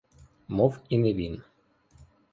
Мов 0.47 0.79
і 0.89 0.97
не 0.97 1.13
він. 1.13 1.43